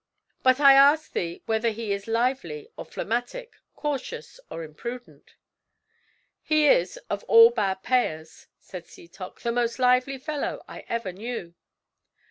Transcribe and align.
"But 0.41 0.59
I 0.59 0.73
ask 0.73 1.11
thee 1.13 1.43
whether 1.45 1.69
he 1.69 1.93
is 1.93 2.07
lively 2.07 2.69
or 2.75 2.85
phlegmatic, 2.85 3.53
cautious 3.75 4.39
or 4.49 4.63
imprudent?" 4.63 5.35
"He 6.41 6.65
is, 6.65 6.97
of 7.07 7.23
all 7.25 7.51
bad 7.51 7.83
payers," 7.83 8.47
said 8.57 8.87
Setoc, 8.87 9.41
"the 9.41 9.51
most 9.51 9.77
lively 9.77 10.17
fellow 10.17 10.63
I 10.67 10.85
ever 10.89 11.11
knew." 11.11 11.53